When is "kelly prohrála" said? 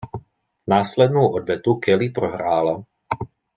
1.75-2.83